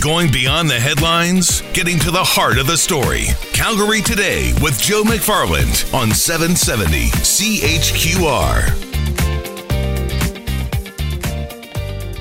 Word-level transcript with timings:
Going 0.00 0.32
beyond 0.32 0.70
the 0.70 0.80
headlines, 0.80 1.60
getting 1.74 1.98
to 1.98 2.10
the 2.10 2.24
heart 2.24 2.56
of 2.56 2.66
the 2.66 2.78
story. 2.78 3.26
Calgary 3.52 4.00
Today 4.00 4.54
with 4.62 4.80
Joe 4.80 5.02
McFarland 5.02 5.92
on 5.92 6.10
770 6.10 7.10
CHQR. 7.10 8.62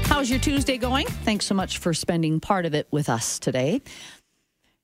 How's 0.08 0.30
your 0.30 0.40
Tuesday 0.40 0.78
going? 0.78 1.08
Thanks 1.08 1.46
so 1.46 1.56
much 1.56 1.78
for 1.78 1.94
spending 1.94 2.42
part 2.42 2.66
of 2.66 2.76
it 2.76 2.90
with 2.92 3.08
us 3.08 3.40
today. 3.40 3.82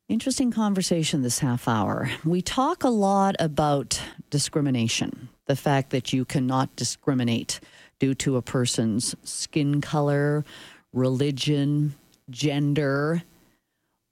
Interesting 0.08 0.52
conversation 0.52 1.22
this 1.22 1.40
half 1.40 1.68
hour. 1.68 2.10
We 2.24 2.42
talk 2.42 2.86
a 2.86 2.90
lot 2.90 3.36
about 3.40 4.02
discrimination, 4.30 5.28
the 5.48 5.58
fact 5.58 5.90
that 5.90 6.14
you 6.14 6.24
cannot 6.24 6.74
discriminate 6.78 7.60
due 8.00 8.14
to 8.16 8.38
a 8.38 8.42
person's 8.42 9.16
skin 9.26 9.82
color, 9.82 10.46
religion, 10.94 11.94
gender. 12.30 13.24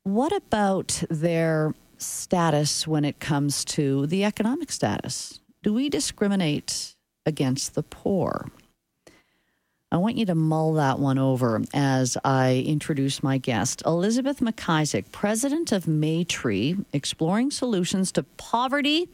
What 0.03 0.35
about 0.35 1.03
their 1.09 1.73
status 1.97 2.87
when 2.87 3.05
it 3.05 3.19
comes 3.19 3.63
to 3.65 4.07
the 4.07 4.23
economic 4.25 4.71
status? 4.71 5.39
Do 5.61 5.73
we 5.73 5.89
discriminate 5.89 6.95
against 7.25 7.75
the 7.75 7.83
poor? 7.83 8.49
I 9.91 9.97
want 9.97 10.17
you 10.17 10.25
to 10.25 10.35
mull 10.35 10.73
that 10.73 10.97
one 10.97 11.19
over 11.19 11.61
as 11.73 12.17
I 12.25 12.63
introduce 12.65 13.21
my 13.21 13.37
guest, 13.37 13.83
Elizabeth 13.85 14.39
McIsaac, 14.39 15.11
president 15.11 15.71
of 15.71 15.85
Maytree, 15.85 16.83
exploring 16.93 17.51
solutions 17.51 18.11
to 18.13 18.23
poverty 18.23 19.07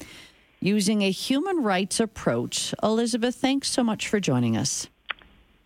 using 0.62 1.02
a 1.02 1.12
human 1.12 1.63
rights 1.63 1.99
approach. 1.99 2.73
Elizabeth, 2.81 3.35
thanks 3.35 3.70
so 3.70 3.84
much 3.84 4.07
for 4.07 4.21
joining 4.21 4.55
us. 4.55 4.88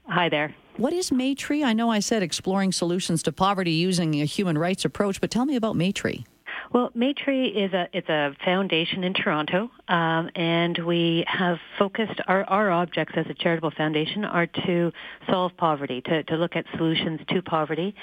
Hi 0.07 0.29
there. 0.29 0.55
What 0.77 0.91
is 0.91 1.11
Maytree? 1.11 1.63
I 1.63 1.73
know 1.73 1.91
I 1.91 1.99
said 1.99 2.23
exploring 2.23 2.71
solutions 2.71 3.21
to 3.23 3.31
poverty 3.31 3.73
using 3.73 4.19
a 4.19 4.25
human 4.25 4.57
rights 4.57 4.83
approach, 4.83 5.21
but 5.21 5.29
tell 5.29 5.45
me 5.45 5.55
about 5.55 5.75
Maytree. 5.75 6.25
Well, 6.73 6.89
Maytree 6.97 7.55
is 7.55 7.71
a 7.71 7.87
it's 7.93 8.09
a 8.09 8.35
foundation 8.43 9.03
in 9.03 9.13
Toronto, 9.13 9.69
um, 9.87 10.31
and 10.33 10.75
we 10.79 11.23
have 11.27 11.59
focused 11.77 12.19
our, 12.27 12.43
our 12.45 12.71
objects 12.71 13.13
as 13.15 13.27
a 13.29 13.35
charitable 13.35 13.69
foundation 13.77 14.25
are 14.25 14.47
to 14.47 14.91
solve 15.29 15.55
poverty, 15.55 16.01
to, 16.01 16.23
to 16.23 16.35
look 16.35 16.55
at 16.55 16.65
solutions 16.75 17.19
to 17.29 17.43
poverty. 17.43 17.93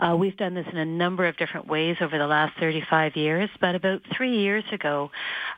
Uh, 0.00 0.16
we've 0.18 0.36
done 0.36 0.54
this 0.54 0.66
in 0.72 0.76
a 0.76 0.84
number 0.84 1.28
of 1.28 1.36
different 1.36 1.68
ways 1.68 1.98
over 2.00 2.18
the 2.18 2.26
last 2.26 2.58
35 2.58 3.14
years, 3.14 3.48
but 3.60 3.76
about 3.76 4.02
three 4.16 4.40
years 4.40 4.64
ago, 4.72 5.08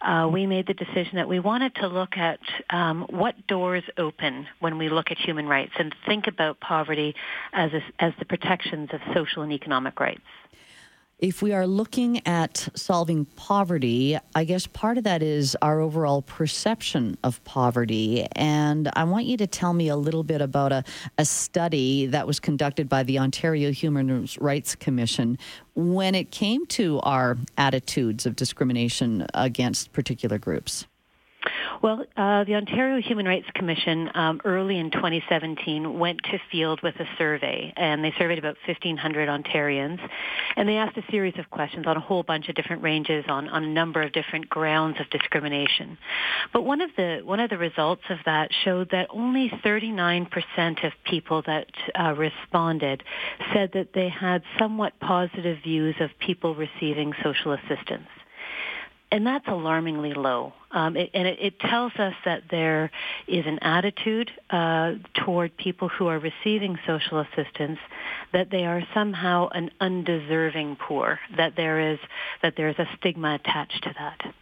uh, 0.02 0.28
we 0.30 0.46
made 0.46 0.66
the 0.66 0.74
decision 0.74 1.12
that 1.14 1.26
we 1.26 1.40
wanted 1.40 1.74
to 1.76 1.88
look 1.88 2.18
at 2.18 2.38
um, 2.68 3.06
what 3.08 3.34
doors 3.46 3.84
open 3.96 4.46
when 4.60 4.76
we 4.76 4.90
look 4.90 5.10
at 5.10 5.16
human 5.16 5.46
rights 5.46 5.72
and 5.78 5.94
think 6.04 6.26
about 6.26 6.60
poverty 6.60 7.14
as 7.54 7.72
a, 7.72 7.80
as 7.98 8.12
the 8.18 8.26
protections 8.26 8.90
of 8.92 9.00
social 9.14 9.40
and 9.40 9.52
economic 9.52 9.98
rights 9.98 10.20
if 11.18 11.42
we 11.42 11.52
are 11.52 11.66
looking 11.66 12.24
at 12.26 12.68
solving 12.74 13.24
poverty, 13.24 14.16
I 14.36 14.44
guess 14.44 14.68
part 14.68 14.98
of 14.98 15.04
that 15.04 15.20
is 15.20 15.56
our 15.60 15.80
overall 15.80 16.22
perception 16.22 17.18
of 17.24 17.42
poverty. 17.42 18.26
And 18.32 18.88
I 18.94 19.02
want 19.02 19.26
you 19.26 19.36
to 19.38 19.46
tell 19.48 19.74
me 19.74 19.88
a 19.88 19.96
little 19.96 20.22
bit 20.22 20.40
about 20.40 20.70
a, 20.70 20.84
a 21.18 21.24
study 21.24 22.06
that 22.06 22.26
was 22.26 22.38
conducted 22.38 22.88
by 22.88 23.02
the 23.02 23.18
Ontario 23.18 23.72
Human 23.72 24.28
Rights 24.38 24.76
Commission 24.76 25.38
when 25.74 26.14
it 26.14 26.30
came 26.30 26.66
to 26.66 27.00
our 27.00 27.36
attitudes 27.56 28.24
of 28.24 28.36
discrimination 28.36 29.26
against 29.34 29.92
particular 29.92 30.38
groups. 30.38 30.86
Well, 31.82 32.04
uh, 32.16 32.44
the 32.44 32.54
Ontario 32.54 33.00
Human 33.00 33.26
Rights 33.26 33.46
Commission 33.54 34.10
um, 34.14 34.40
early 34.44 34.78
in 34.78 34.90
2017 34.90 35.98
went 35.98 36.20
to 36.24 36.38
field 36.50 36.80
with 36.82 36.96
a 36.96 37.04
survey, 37.16 37.72
and 37.76 38.04
they 38.04 38.12
surveyed 38.18 38.38
about 38.38 38.56
1,500 38.66 39.28
Ontarians, 39.28 40.00
and 40.56 40.68
they 40.68 40.76
asked 40.76 40.96
a 40.96 41.04
series 41.10 41.34
of 41.38 41.48
questions 41.50 41.86
on 41.86 41.96
a 41.96 42.00
whole 42.00 42.22
bunch 42.22 42.48
of 42.48 42.54
different 42.54 42.82
ranges 42.82 43.24
on, 43.28 43.48
on 43.48 43.64
a 43.64 43.68
number 43.68 44.02
of 44.02 44.12
different 44.12 44.48
grounds 44.48 44.98
of 45.00 45.08
discrimination. 45.10 45.98
But 46.52 46.64
one 46.64 46.80
of 46.80 46.90
the 46.96 47.20
one 47.24 47.40
of 47.40 47.50
the 47.50 47.58
results 47.58 48.02
of 48.10 48.18
that 48.24 48.50
showed 48.64 48.90
that 48.90 49.08
only 49.10 49.50
39% 49.64 50.84
of 50.84 50.92
people 51.04 51.42
that 51.46 51.66
uh, 51.98 52.14
responded 52.14 53.02
said 53.52 53.70
that 53.74 53.92
they 53.94 54.08
had 54.08 54.42
somewhat 54.58 54.98
positive 55.00 55.58
views 55.62 55.94
of 56.00 56.10
people 56.18 56.54
receiving 56.54 57.12
social 57.22 57.52
assistance 57.52 58.08
and 59.10 59.26
that's 59.26 59.46
alarmingly 59.48 60.12
low. 60.12 60.52
Um, 60.70 60.96
it, 60.96 61.10
and 61.14 61.26
it, 61.26 61.38
it, 61.40 61.60
tells 61.60 61.92
us 61.96 62.14
that 62.26 62.42
there 62.50 62.90
is 63.26 63.46
an 63.46 63.58
attitude 63.60 64.30
uh, 64.50 64.94
toward 65.14 65.56
people 65.56 65.88
who 65.88 66.08
are 66.08 66.18
receiving 66.18 66.78
social 66.86 67.20
assistance 67.20 67.78
that 68.32 68.50
they 68.50 68.66
are 68.66 68.82
somehow 68.92 69.48
an 69.48 69.70
undeserving 69.80 70.76
poor. 70.76 71.18
That 71.36 71.56
there 71.56 71.92
is 71.92 71.98
that 72.42 72.54
there 72.56 72.68
is 72.68 72.78
a 72.78 72.86
stigma 72.98 73.36
attached 73.36 73.82
to 73.84 73.94
that. 73.98 74.34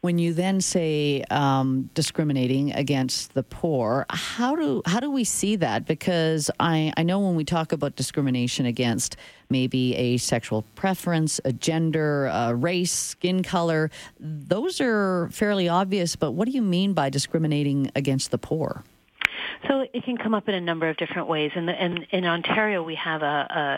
When 0.00 0.18
you 0.18 0.32
then 0.32 0.60
say 0.60 1.24
um, 1.28 1.90
discriminating 1.92 2.72
against 2.72 3.34
the 3.34 3.42
poor, 3.42 4.06
how 4.10 4.54
do 4.54 4.80
how 4.86 5.00
do 5.00 5.10
we 5.10 5.24
see 5.24 5.56
that? 5.56 5.86
Because 5.86 6.52
I, 6.60 6.92
I 6.96 7.02
know 7.02 7.18
when 7.18 7.34
we 7.34 7.44
talk 7.44 7.72
about 7.72 7.96
discrimination 7.96 8.64
against 8.64 9.16
maybe 9.50 9.96
a 9.96 10.16
sexual 10.18 10.62
preference, 10.76 11.40
a 11.44 11.52
gender, 11.52 12.26
a 12.26 12.54
race, 12.54 12.92
skin 12.92 13.42
color, 13.42 13.90
those 14.20 14.80
are 14.80 15.30
fairly 15.32 15.68
obvious. 15.68 16.14
But 16.14 16.30
what 16.30 16.46
do 16.46 16.52
you 16.52 16.62
mean 16.62 16.92
by 16.92 17.10
discriminating 17.10 17.90
against 17.96 18.30
the 18.30 18.38
poor? 18.38 18.84
So 19.66 19.84
it 19.92 20.04
can 20.04 20.16
come 20.16 20.34
up 20.34 20.48
in 20.48 20.54
a 20.54 20.60
number 20.60 20.88
of 20.88 20.96
different 20.96 21.28
ways. 21.28 21.50
And 21.54 21.68
in, 21.68 22.06
in, 22.10 22.24
Ontario, 22.24 22.82
we 22.82 22.94
have 22.94 23.22
a, 23.22 23.26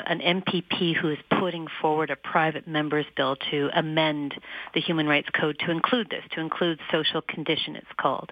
a, 0.06 0.10
an 0.10 0.20
MPP 0.20 0.94
who 0.94 1.10
is 1.10 1.18
putting 1.38 1.66
forward 1.80 2.10
a 2.10 2.16
private 2.16 2.68
member's 2.68 3.06
bill 3.16 3.36
to 3.50 3.70
amend 3.74 4.34
the 4.74 4.80
Human 4.80 5.06
Rights 5.06 5.28
Code 5.38 5.58
to 5.60 5.70
include 5.70 6.10
this, 6.10 6.22
to 6.32 6.40
include 6.40 6.78
social 6.92 7.22
condition, 7.22 7.76
it's 7.76 7.86
called. 7.98 8.30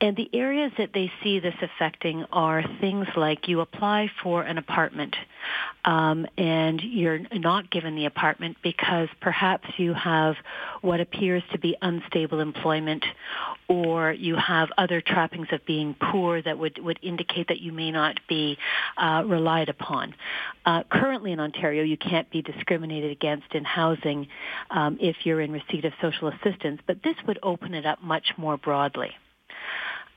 And 0.00 0.16
the 0.16 0.28
areas 0.34 0.72
that 0.76 0.90
they 0.92 1.10
see 1.22 1.38
this 1.38 1.54
affecting 1.62 2.24
are 2.32 2.64
things 2.80 3.06
like 3.16 3.46
you 3.46 3.60
apply 3.60 4.10
for 4.22 4.42
an 4.42 4.58
apartment 4.58 5.14
um, 5.84 6.26
and 6.36 6.80
you're 6.82 7.20
not 7.32 7.70
given 7.70 7.94
the 7.94 8.06
apartment 8.06 8.56
because 8.62 9.08
perhaps 9.20 9.68
you 9.76 9.94
have 9.94 10.34
what 10.82 11.00
appears 11.00 11.42
to 11.52 11.58
be 11.58 11.76
unstable 11.80 12.40
employment 12.40 13.04
or 13.68 14.12
you 14.12 14.36
have 14.36 14.68
other 14.76 15.00
trappings 15.00 15.48
of 15.52 15.64
being 15.64 15.94
poor 16.12 16.42
that 16.42 16.58
would, 16.58 16.78
would 16.78 16.98
indicate 17.02 17.48
that 17.48 17.60
you 17.60 17.72
may 17.72 17.90
not 17.90 18.20
be 18.28 18.58
uh, 18.96 19.22
relied 19.26 19.68
upon. 19.68 20.14
Uh, 20.66 20.82
currently 20.90 21.32
in 21.32 21.40
Ontario, 21.40 21.82
you 21.82 21.96
can't 21.96 22.30
be 22.30 22.42
discriminated 22.42 23.10
against 23.10 23.54
in 23.54 23.64
housing 23.64 24.28
um, 24.70 24.98
if 25.00 25.16
you're 25.24 25.40
in 25.40 25.52
receipt 25.52 25.84
of 25.84 25.92
social 26.00 26.28
assistance, 26.28 26.80
but 26.86 27.02
this 27.02 27.16
would 27.26 27.38
open 27.42 27.74
it 27.74 27.86
up 27.86 28.02
much 28.02 28.32
more 28.36 28.56
broadly. 28.56 29.10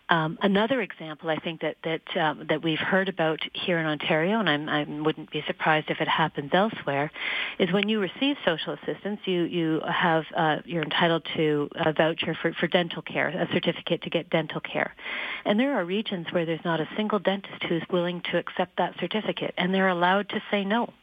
Um, 0.10 0.38
another 0.42 0.82
example, 0.82 1.30
I 1.30 1.36
think 1.36 1.62
that 1.62 1.76
that 1.84 2.18
um, 2.18 2.46
that 2.48 2.64
we've 2.64 2.80
heard 2.80 3.10
about 3.10 3.42
here 3.54 3.78
in 3.78 3.86
Ontario, 3.86 4.40
and 4.40 4.50
I'm, 4.50 4.70
I 4.70 4.84
wouldn't 5.02 5.32
be 5.32 5.44
surprised 5.46 5.90
if 5.90 6.00
it 6.00 6.08
happens 6.08 6.52
elsewhere, 6.54 7.12
is 7.60 7.74
when 7.74 7.90
you 7.90 8.00
receive 8.00 8.38
social 8.46 8.74
assistance, 8.74 9.20
you 9.26 9.44
you 9.44 9.82
have 9.86 10.24
uh, 10.34 10.58
you're 10.64 10.84
entitled 10.84 11.28
to 11.36 11.70
a 11.76 11.92
voucher 11.92 12.38
for, 12.42 12.54
for 12.54 12.68
dental 12.68 13.02
care, 13.02 13.28
a 13.28 13.50
certificate 13.52 14.02
to 14.04 14.10
get 14.10 14.30
dental 14.30 14.62
care, 14.62 14.96
and 15.44 15.60
there 15.60 15.74
are 15.74 15.84
regions 15.84 16.28
where 16.32 16.46
there's 16.46 16.64
not 16.64 16.80
a 16.80 16.88
single 16.96 17.20
dentist 17.20 17.64
who's 17.64 17.84
willing 17.90 18.22
to 18.32 18.38
accept 18.38 18.78
that 18.78 18.96
certificate, 19.02 19.54
and 19.58 19.74
they're 19.74 19.90
allowed 19.90 20.30
to 20.30 20.42
say 20.50 20.64
no, 20.64 20.94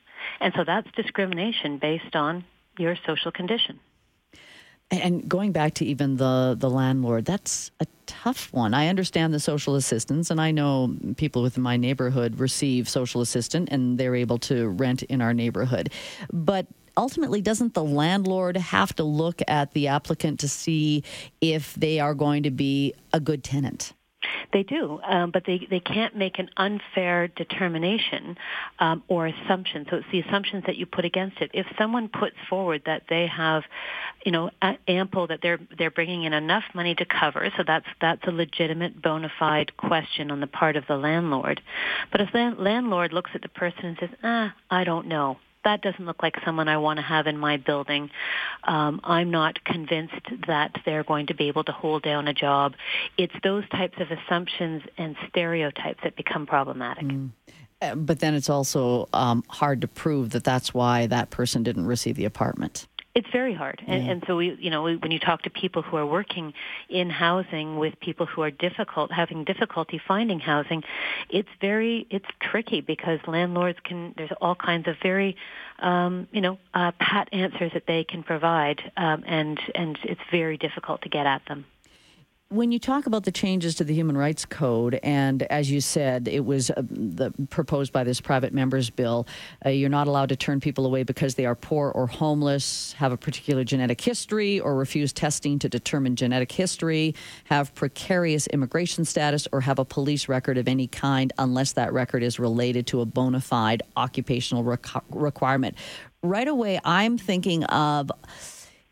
and 0.40 0.54
so 0.56 0.64
that's 0.64 0.90
discrimination 0.92 1.76
based 1.76 2.16
on 2.16 2.42
your 2.78 2.96
social 3.06 3.30
condition. 3.30 3.78
And 4.90 5.28
going 5.28 5.52
back 5.52 5.74
to 5.74 5.84
even 5.84 6.16
the 6.16 6.56
the 6.58 6.70
landlord, 6.70 7.26
that's 7.26 7.70
a 7.80 7.86
tough 8.06 8.52
one. 8.52 8.74
I 8.74 8.88
understand 8.88 9.34
the 9.34 9.40
social 9.40 9.74
assistance, 9.74 10.30
and 10.30 10.40
I 10.40 10.50
know 10.50 10.94
people 11.16 11.42
within 11.42 11.62
my 11.62 11.76
neighborhood 11.76 12.38
receive 12.38 12.88
social 12.88 13.20
assistance, 13.20 13.68
and 13.70 13.98
they're 13.98 14.14
able 14.14 14.38
to 14.38 14.68
rent 14.68 15.02
in 15.04 15.20
our 15.20 15.34
neighborhood. 15.34 15.90
But 16.32 16.66
ultimately, 16.96 17.40
doesn't 17.40 17.74
the 17.74 17.84
landlord 17.84 18.56
have 18.56 18.94
to 18.96 19.04
look 19.04 19.42
at 19.48 19.72
the 19.72 19.88
applicant 19.88 20.40
to 20.40 20.48
see 20.48 21.04
if 21.40 21.74
they 21.74 22.00
are 22.00 22.14
going 22.14 22.44
to 22.44 22.50
be 22.50 22.94
a 23.12 23.20
good 23.20 23.42
tenant? 23.42 23.92
They 24.54 24.62
do, 24.62 25.00
um, 25.02 25.32
but 25.32 25.42
they, 25.44 25.66
they 25.68 25.80
can't 25.80 26.14
make 26.16 26.38
an 26.38 26.48
unfair 26.56 27.26
determination 27.26 28.38
um, 28.78 29.02
or 29.08 29.26
assumption. 29.26 29.84
So 29.90 29.96
it's 29.96 30.06
the 30.12 30.20
assumptions 30.20 30.62
that 30.66 30.76
you 30.76 30.86
put 30.86 31.04
against 31.04 31.40
it. 31.40 31.50
If 31.52 31.66
someone 31.76 32.08
puts 32.08 32.36
forward 32.48 32.82
that 32.86 33.02
they 33.08 33.26
have, 33.26 33.64
you 34.24 34.30
know, 34.30 34.50
ample 34.86 35.26
that 35.26 35.40
they're 35.42 35.58
they're 35.76 35.90
bringing 35.90 36.22
in 36.22 36.32
enough 36.32 36.62
money 36.72 36.94
to 36.94 37.04
cover, 37.04 37.50
so 37.56 37.64
that's 37.66 37.86
that's 38.00 38.22
a 38.28 38.30
legitimate 38.30 39.02
bona 39.02 39.28
fide 39.40 39.76
question 39.76 40.30
on 40.30 40.38
the 40.38 40.46
part 40.46 40.76
of 40.76 40.84
the 40.86 40.96
landlord. 40.96 41.60
But 42.12 42.20
if 42.20 42.30
the 42.32 42.54
landlord 42.56 43.12
looks 43.12 43.32
at 43.34 43.42
the 43.42 43.48
person 43.48 43.86
and 43.86 43.96
says, 43.98 44.10
"Ah, 44.22 44.54
I 44.70 44.84
don't 44.84 45.08
know," 45.08 45.38
that 45.64 45.82
doesn't 45.82 46.04
look 46.04 46.22
like 46.22 46.36
someone 46.44 46.68
I 46.68 46.76
want 46.76 46.98
to 46.98 47.02
have 47.02 47.26
in 47.26 47.38
my 47.38 47.56
building. 47.56 48.10
Um, 48.64 49.00
I'm 49.04 49.30
not 49.30 49.64
convinced 49.64 50.14
that 50.46 50.76
they're 50.84 51.04
going 51.04 51.26
to 51.26 51.34
be 51.34 51.48
able 51.48 51.64
to 51.64 51.72
hold 51.72 52.02
down 52.02 52.28
a 52.28 52.34
job. 52.34 52.74
It's 53.18 53.34
those 53.42 53.68
types 53.70 53.98
of 54.00 54.10
assumptions 54.10 54.82
and 54.98 55.16
stereotypes 55.28 56.00
that 56.02 56.16
become 56.16 56.46
problematic. 56.46 57.04
Mm. 57.04 57.30
Uh, 57.82 57.94
but 57.94 58.20
then 58.20 58.34
it's 58.34 58.48
also 58.48 59.08
um, 59.12 59.42
hard 59.48 59.80
to 59.80 59.88
prove 59.88 60.30
that 60.30 60.44
that's 60.44 60.72
why 60.72 61.06
that 61.06 61.30
person 61.30 61.62
didn't 61.62 61.86
receive 61.86 62.16
the 62.16 62.24
apartment. 62.24 62.86
It's 63.14 63.28
very 63.30 63.54
hard, 63.54 63.80
and, 63.86 64.04
yeah. 64.04 64.10
and 64.10 64.24
so 64.26 64.36
we, 64.36 64.54
you 64.54 64.70
know, 64.70 64.82
we, 64.82 64.96
when 64.96 65.12
you 65.12 65.20
talk 65.20 65.42
to 65.42 65.50
people 65.50 65.82
who 65.82 65.96
are 65.96 66.06
working 66.06 66.52
in 66.88 67.10
housing 67.10 67.78
with 67.78 68.00
people 68.00 68.26
who 68.26 68.42
are 68.42 68.50
difficult, 68.50 69.12
having 69.12 69.44
difficulty 69.44 70.00
finding 70.04 70.40
housing, 70.40 70.82
it's 71.30 71.48
very, 71.60 72.08
it's 72.10 72.26
tricky 72.40 72.80
because 72.80 73.20
landlords 73.28 73.78
can. 73.84 74.14
There's 74.16 74.32
all 74.40 74.56
kinds 74.56 74.88
of 74.88 74.96
very, 75.00 75.36
um, 75.78 76.26
you 76.32 76.40
know, 76.40 76.58
uh, 76.74 76.90
pat 76.98 77.28
answers 77.32 77.72
that 77.74 77.86
they 77.86 78.02
can 78.02 78.24
provide, 78.24 78.80
um, 78.96 79.22
and 79.26 79.60
and 79.76 79.96
it's 80.02 80.20
very 80.32 80.56
difficult 80.56 81.02
to 81.02 81.08
get 81.08 81.24
at 81.24 81.42
them 81.46 81.66
when 82.54 82.70
you 82.70 82.78
talk 82.78 83.06
about 83.06 83.24
the 83.24 83.32
changes 83.32 83.74
to 83.74 83.84
the 83.84 83.92
Human 83.92 84.16
Rights 84.16 84.44
Code, 84.44 85.00
and 85.02 85.42
as 85.44 85.70
you 85.70 85.80
said, 85.80 86.28
it 86.28 86.44
was 86.44 86.70
uh, 86.70 86.82
the, 86.88 87.32
proposed 87.50 87.92
by 87.92 88.04
this 88.04 88.20
private 88.20 88.54
members 88.54 88.90
bill, 88.90 89.26
uh, 89.66 89.70
you're 89.70 89.90
not 89.90 90.06
allowed 90.06 90.28
to 90.28 90.36
turn 90.36 90.60
people 90.60 90.86
away 90.86 91.02
because 91.02 91.34
they 91.34 91.46
are 91.46 91.56
poor 91.56 91.90
or 91.90 92.06
homeless, 92.06 92.92
have 92.92 93.10
a 93.10 93.16
particular 93.16 93.64
genetic 93.64 94.00
history, 94.00 94.60
or 94.60 94.76
refuse 94.76 95.12
testing 95.12 95.58
to 95.58 95.68
determine 95.68 96.14
genetic 96.14 96.52
history, 96.52 97.14
have 97.44 97.74
precarious 97.74 98.46
immigration 98.48 99.04
status, 99.04 99.48
or 99.50 99.60
have 99.60 99.80
a 99.80 99.84
police 99.84 100.28
record 100.28 100.56
of 100.56 100.68
any 100.68 100.86
kind, 100.86 101.32
unless 101.38 101.72
that 101.72 101.92
record 101.92 102.22
is 102.22 102.38
related 102.38 102.86
to 102.86 103.00
a 103.00 103.04
bona 103.04 103.40
fide 103.40 103.82
occupational 103.96 104.62
rec- 104.62 104.86
requirement. 105.10 105.76
Right 106.22 106.48
away, 106.48 106.80
I'm 106.84 107.18
thinking 107.18 107.64
of 107.64 108.12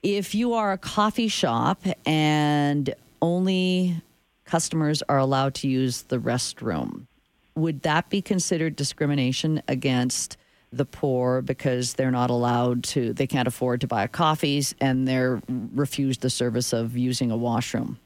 if 0.03 0.35
you 0.35 0.55
are 0.55 0.73
a 0.73 0.79
coffee 0.79 1.29
shop 1.29 1.81
and 2.05 2.93
only 3.23 4.03
customers 4.45 5.03
are 5.09 5.19
allowed 5.19 5.55
to 5.55 5.69
use 5.69 6.03
the 6.03 6.19
restroom. 6.19 7.07
Would 7.55 7.83
that 7.83 8.11
be 8.11 8.21
considered 8.21 8.77
discrimination 8.77 9.63
against 9.69 10.37
the 10.73 10.85
poor 10.85 11.43
because 11.43 11.95
they're 11.95 12.11
not 12.11 12.31
allowed 12.31 12.83
to, 12.85 13.13
they 13.13 13.27
can't 13.27 13.47
afford 13.47 13.81
to 13.83 13.87
buy 13.87 14.07
coffees 14.07 14.75
and 14.81 15.07
they're 15.07 15.41
refused 15.49 16.23
the 16.23 16.31
service 16.31 16.73
of 16.73 16.97
using 16.97 17.31
a 17.31 17.37
washroom? 17.37 17.99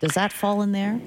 Does 0.00 0.12
that 0.12 0.32
fall 0.32 0.62
in 0.62 0.72
there? 0.72 1.00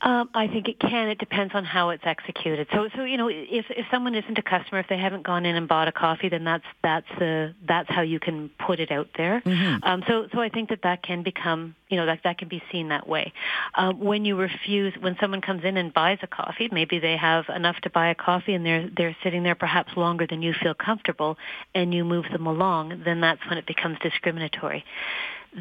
Um, 0.00 0.30
I 0.32 0.46
think 0.46 0.68
it 0.68 0.78
can. 0.78 1.08
It 1.08 1.18
depends 1.18 1.54
on 1.56 1.64
how 1.64 1.90
it's 1.90 2.04
executed. 2.06 2.68
So, 2.72 2.88
so 2.94 3.02
you 3.02 3.16
know, 3.16 3.28
if 3.28 3.66
if 3.68 3.86
someone 3.90 4.14
isn't 4.14 4.38
a 4.38 4.42
customer, 4.42 4.78
if 4.78 4.86
they 4.88 4.96
haven't 4.96 5.24
gone 5.24 5.44
in 5.44 5.56
and 5.56 5.66
bought 5.66 5.88
a 5.88 5.92
coffee, 5.92 6.28
then 6.28 6.44
that's 6.44 6.64
that's 6.84 7.08
the 7.18 7.54
that's 7.66 7.90
how 7.90 8.02
you 8.02 8.20
can 8.20 8.48
put 8.64 8.78
it 8.78 8.92
out 8.92 9.08
there. 9.16 9.42
Mm-hmm. 9.44 9.82
Um, 9.82 10.04
so, 10.06 10.28
so 10.32 10.40
I 10.40 10.50
think 10.50 10.68
that 10.68 10.82
that 10.82 11.02
can 11.02 11.24
become, 11.24 11.74
you 11.88 11.96
know, 11.96 12.06
that 12.06 12.20
that 12.22 12.38
can 12.38 12.46
be 12.46 12.62
seen 12.70 12.88
that 12.90 13.08
way. 13.08 13.32
Um, 13.74 13.98
when 13.98 14.24
you 14.24 14.36
refuse, 14.36 14.94
when 15.00 15.16
someone 15.20 15.40
comes 15.40 15.64
in 15.64 15.76
and 15.76 15.92
buys 15.92 16.18
a 16.22 16.28
coffee, 16.28 16.68
maybe 16.70 17.00
they 17.00 17.16
have 17.16 17.46
enough 17.48 17.76
to 17.82 17.90
buy 17.90 18.10
a 18.10 18.14
coffee, 18.14 18.54
and 18.54 18.64
they're 18.64 18.88
they're 18.96 19.16
sitting 19.24 19.42
there 19.42 19.56
perhaps 19.56 19.96
longer 19.96 20.28
than 20.28 20.42
you 20.42 20.52
feel 20.52 20.74
comfortable, 20.74 21.36
and 21.74 21.92
you 21.92 22.04
move 22.04 22.26
them 22.30 22.46
along, 22.46 23.02
then 23.04 23.20
that's 23.20 23.40
when 23.48 23.58
it 23.58 23.66
becomes 23.66 23.98
discriminatory 24.00 24.84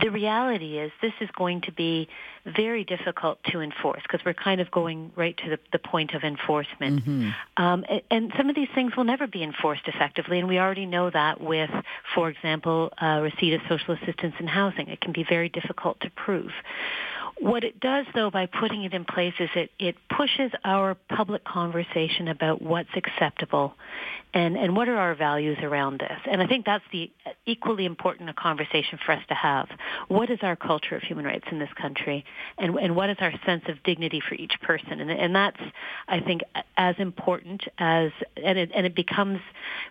the 0.02 0.10
reality 0.10 0.78
is 0.80 0.92
this 1.02 1.14
is 1.22 1.30
going 1.36 1.62
to 1.62 1.72
be 1.72 2.08
very 2.46 2.84
difficult 2.84 3.40
to 3.52 3.62
enforce 3.62 4.02
because 4.04 4.24
we're 4.26 4.34
kind 4.34 4.62
of 4.62 4.70
going 4.72 5.12
right 5.16 5.36
to 5.38 5.50
the, 5.50 5.60
the 5.72 5.80
point 5.80 6.14
of 6.14 6.24
enforcement. 6.24 7.06
Mm-hmm. 7.06 7.30
Um, 7.62 7.86
and, 7.90 8.02
and, 8.12 8.34
some 8.38 8.50
of 8.50 8.56
these 8.56 8.68
things 8.76 8.96
will 8.96 9.04
never 9.04 9.28
be 9.28 9.44
enforced 9.44 9.88
effectively, 9.88 10.40
and 10.40 10.48
we 10.48 10.60
already 10.60 10.86
know 10.86 11.10
that 11.10 11.42
with, 11.42 11.72
for 12.14 12.30
example, 12.30 12.92
uh, 13.02 13.20
receipt 13.22 13.54
of 13.54 13.62
social 13.70 13.94
assistance 13.94 14.36
in 14.40 14.48
housing. 14.48 14.88
It 14.88 15.02
can 15.02 15.14
be 15.14 15.24
very 15.24 15.50
difficult 15.50 16.00
to 16.02 16.10
prove. 16.12 16.52
What 17.40 17.64
it 17.64 17.80
does, 17.80 18.06
though, 18.16 18.32
by 18.32 18.48
putting 18.48 18.84
it 18.84 18.94
in 18.94 19.06
place 19.06 19.34
is 19.40 19.50
it, 19.56 19.72
it 19.80 19.96
pushes 20.16 20.52
our 20.64 20.96
public 20.96 21.44
conversation 21.44 22.28
about 22.28 22.62
what's 22.62 22.90
acceptable 22.96 23.76
and, 24.34 24.58
and 24.58 24.76
what 24.76 24.90
are 24.90 24.98
our 24.98 25.16
values 25.16 25.58
around 25.62 26.00
this. 26.00 26.20
And 26.30 26.42
I 26.42 26.48
think 26.48 26.66
that's 26.66 26.84
the 26.92 27.10
equally 27.46 27.86
important 27.86 28.30
a 28.30 28.34
conversation 28.34 29.00
for 29.04 29.14
us 29.14 29.24
to 29.30 29.34
have. 29.34 29.68
What 30.10 30.30
is 30.30 30.40
our 30.42 30.56
culture 30.56 30.96
of 30.96 31.02
human 31.02 31.26
rights 31.26 31.46
in 31.50 31.60
this 31.60 31.70
country? 31.80 32.26
And, 32.58 32.76
and 32.78 32.96
what 32.96 33.10
is 33.10 33.18
our 33.20 33.34
sense 33.46 33.64
of 33.68 33.82
dignity 33.84 34.22
for 34.28 34.36
each 34.36 34.60
person? 34.62 35.00
And, 35.00 35.10
and 35.10 35.36
that's, 35.36 35.62
I 36.08 36.20
think, 36.20 36.42
as 36.76 36.96
important 37.00 37.64
as, 37.78 38.12
and 38.36 38.58
it, 38.58 38.72
and 38.76 38.86
it 38.86 38.96
becomes, 38.96 39.40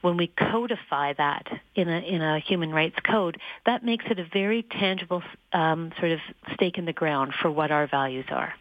when 0.03 0.17
we 0.17 0.27
codify 0.27 1.15
that 1.15 1.47
in 1.75 1.89
a, 1.89 1.99
in 1.99 2.23
a 2.23 2.39
human 2.39 2.73
rights 2.73 2.97
code, 3.09 3.39
that 3.65 3.85
makes 3.85 4.05
it 4.11 4.19
a 4.19 4.27
very 4.33 4.63
tangible 4.63 5.23
um, 5.53 5.93
sort 5.99 6.13
of 6.13 6.21
stake 6.55 6.77
in 6.77 6.85
the 6.85 6.93
ground 6.93 7.33
for 7.41 7.51
what 7.51 7.71
our 7.71 7.87
values 7.87 8.27
are. 8.31 8.55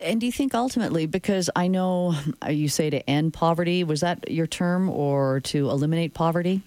And 0.00 0.20
do 0.20 0.26
you 0.26 0.32
think 0.32 0.54
ultimately, 0.54 1.06
because 1.06 1.48
I 1.54 1.68
know 1.68 2.14
uh, 2.44 2.50
you 2.50 2.68
say 2.68 2.90
to 2.90 3.08
end 3.08 3.32
poverty, 3.32 3.84
was 3.84 4.00
that 4.00 4.30
your 4.30 4.46
term, 4.46 4.90
or 4.90 5.40
to 5.40 5.70
eliminate 5.70 6.14
poverty? 6.14 6.62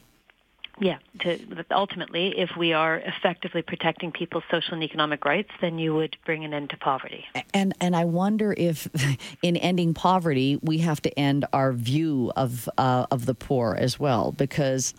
Yeah, 0.80 0.98
to, 1.22 1.40
ultimately, 1.72 2.38
if 2.38 2.52
we 2.56 2.72
are 2.74 2.98
effectively 2.98 3.64
protecting 3.64 4.12
people's 4.12 4.44
social 4.52 4.76
and 4.76 4.84
economic 4.84 5.26
rights, 5.26 5.50
then 5.60 5.80
you 5.80 5.96
would 5.96 6.16
bring 6.24 6.46
an 6.46 6.54
end 6.54 6.70
to 6.70 6.78
poverty. 6.78 7.26
And 7.54 7.74
and 7.82 7.96
I 7.96 8.06
wonder 8.06 8.54
if, 8.56 8.88
in 9.42 9.58
ending 9.58 9.94
poverty, 9.94 10.60
we 10.62 10.78
have 10.80 11.02
to 11.02 11.20
end 11.20 11.46
our 11.52 11.74
view 11.74 12.32
of 12.36 12.70
uh, 12.78 13.08
of 13.10 13.26
the 13.26 13.34
poor 13.34 13.76
as 13.78 14.00
well, 14.00 14.32
because 14.32 14.94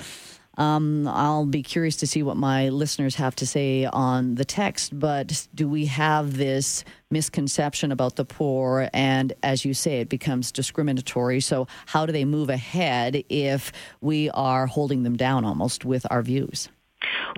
um, 0.59 1.07
I'll 1.07 1.47
be 1.47 1.63
curious 1.63 1.97
to 1.99 2.07
see 2.07 2.23
what 2.23 2.37
my 2.37 2.69
listeners 2.69 3.15
have 3.15 3.35
to 3.37 3.47
say 3.47 3.87
on 3.87 4.35
the 4.35 4.45
text. 4.45 4.99
But 4.99 5.47
do 5.55 5.69
we 5.69 5.87
have 5.87 6.37
this 6.37 6.85
misconception 7.11 7.93
about 7.93 8.17
the 8.17 8.25
poor? 8.25 8.91
And 8.93 9.33
as 9.43 9.65
you 9.65 9.73
say, 9.73 10.01
it 10.01 10.09
becomes 10.09 10.51
discriminatory. 10.51 11.41
So, 11.41 11.69
how 11.87 12.07
do 12.07 12.13
they 12.13 12.25
move 12.25 12.51
ahead 12.51 13.25
if 13.29 13.73
we 14.01 14.31
are 14.31 14.67
holding 14.67 15.05
them 15.05 15.17
down 15.17 15.45
almost 15.45 15.85
with 15.85 16.05
our 16.11 16.23
views? 16.23 16.69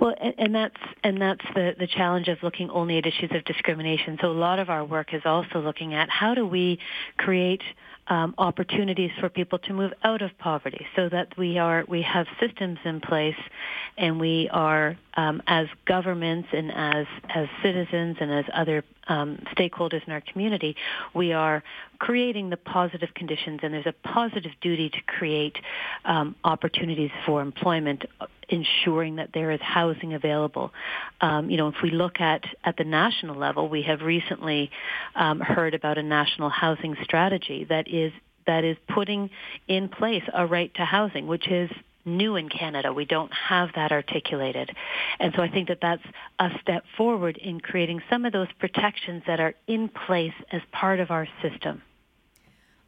Well, 0.00 0.14
and, 0.19 0.34
and, 0.38 0.55
that's 0.55 0.81
and 1.05 1.20
that's 1.20 1.44
the 1.55 1.75
the 1.78 1.87
challenge 1.87 2.28
of 2.28 2.43
looking 2.43 2.70
only 2.70 2.96
at 2.96 3.05
issues 3.05 3.31
of 3.32 3.44
discrimination. 3.44 4.17
So 4.20 4.28
a 4.28 4.32
lot 4.32 4.58
of 4.58 4.70
our 4.70 4.82
work 4.82 5.12
is 5.12 5.22
also 5.26 5.61
looking 5.61 5.93
at 5.93 6.08
how 6.08 6.34
do 6.34 6.46
we 6.46 6.78
create 7.19 7.62
um, 8.10 8.34
opportunities 8.38 9.12
for 9.20 9.28
people 9.28 9.58
to 9.60 9.72
move 9.72 9.92
out 10.02 10.20
of 10.20 10.36
poverty, 10.38 10.86
so 10.96 11.08
that 11.08 11.28
we 11.38 11.58
are 11.58 11.84
we 11.88 12.02
have 12.02 12.26
systems 12.38 12.78
in 12.84 13.00
place, 13.00 13.40
and 13.96 14.20
we 14.20 14.48
are 14.52 14.98
um, 15.14 15.40
as 15.46 15.68
governments 15.86 16.48
and 16.52 16.70
as 16.72 17.06
as 17.34 17.48
citizens 17.62 18.16
and 18.20 18.30
as 18.32 18.44
other 18.52 18.84
um, 19.08 19.38
stakeholders 19.56 20.06
in 20.06 20.12
our 20.12 20.20
community, 20.20 20.76
we 21.14 21.32
are 21.32 21.62
creating 21.99 22.50
the 22.50 22.56
positive 22.56 23.12
conditions, 23.14 23.61
and 23.62 23.75
there's 23.75 23.87
a 23.87 23.94
positive 24.08 24.52
duty 24.61 24.88
to 24.91 25.00
create 25.06 25.56
um, 26.05 26.35
opportunities 26.44 27.11
for 27.26 27.43
employment, 27.43 28.05
ensuring 28.49 29.17
that 29.17 29.31
there 29.32 29.51
is 29.51 29.60
housing 29.60 30.15
available. 30.15 30.72
Um, 31.20 31.51
you 31.51 31.56
know, 31.56 31.69
if 31.69 31.77
we 31.82 31.91
look 31.91 32.20
at 32.20 32.44
at 32.65 32.77
the 32.77 32.84
national 32.84 33.36
level, 33.36 33.69
we 33.69 33.82
have 33.82 34.01
recently 34.03 34.70
um, 35.15 35.41
heard 35.41 35.74
about 35.74 35.98
a 35.98 36.03
national 36.03 36.51
housing 36.51 36.96
strategy 37.03 37.65
that 37.69 37.89
is 37.89 38.13
that 38.46 38.65
is 38.65 38.77
putting 38.89 39.31
in 39.69 39.89
place 39.89 40.24
a 40.32 40.46
right 40.46 40.72
to 40.74 40.84
housing, 40.84 41.27
which 41.27 41.48
is 41.48 41.70
new 42.04 42.36
in 42.36 42.48
Canada. 42.48 42.92
We 42.92 43.04
don't 43.04 43.32
have 43.32 43.70
that 43.74 43.92
articulated. 43.92 44.70
And 45.19 45.32
so 45.34 45.42
I 45.42 45.48
think 45.48 45.69
that 45.69 45.78
that's 45.80 46.02
a 46.38 46.50
step 46.60 46.84
forward 46.96 47.36
in 47.36 47.60
creating 47.60 48.02
some 48.08 48.24
of 48.24 48.32
those 48.32 48.48
protections 48.58 49.22
that 49.26 49.40
are 49.40 49.54
in 49.66 49.88
place 49.88 50.34
as 50.52 50.62
part 50.72 51.00
of 51.00 51.10
our 51.10 51.28
system. 51.42 51.82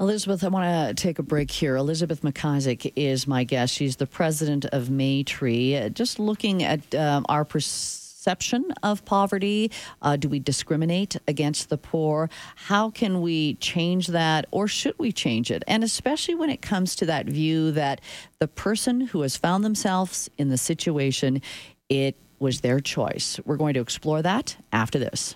Elizabeth, 0.01 0.43
I 0.43 0.49
want 0.49 0.97
to 0.97 1.01
take 1.01 1.19
a 1.21 1.23
break 1.23 1.51
here. 1.51 1.77
Elizabeth 1.77 2.23
McIsaac 2.23 2.93
is 2.97 3.29
my 3.29 3.45
guest. 3.45 3.75
She's 3.75 3.97
the 3.97 4.07
president 4.07 4.65
of 4.67 4.89
Maytree. 4.89 5.93
Just 5.95 6.19
looking 6.19 6.65
at 6.65 6.93
um, 6.95 7.25
our 7.29 7.45
perspective 7.45 8.02
perception 8.23 8.71
of 8.85 9.05
poverty? 9.05 9.69
Uh, 10.01 10.15
do 10.15 10.29
we 10.29 10.39
discriminate 10.39 11.17
against 11.27 11.71
the 11.71 11.77
poor? 11.77 12.31
How 12.55 12.89
can 12.89 13.21
we 13.21 13.55
change 13.55 14.07
that, 14.09 14.47
or 14.53 14.69
should 14.69 14.97
we 14.97 15.11
change 15.11 15.51
it? 15.51 15.65
And 15.67 15.83
especially 15.83 16.37
when 16.37 16.49
it 16.49 16.63
comes 16.63 16.95
to 16.97 17.07
that 17.07 17.27
view 17.27 17.73
that 17.73 18.01
the 18.39 18.47
person 18.47 19.01
who 19.01 19.23
has 19.23 19.37
found 19.37 19.65
themselves 19.65 20.31
in 20.39 20.51
the 20.51 20.57
situation, 20.57 21.43
it 21.89 22.15
was 22.39 22.61
their 22.61 22.79
choice. 22.79 23.41
We're 23.45 23.57
going 23.57 23.75
to 23.75 23.81
explore 23.81 24.23
that 24.23 24.55
after 24.73 25.01
this. 25.01 25.35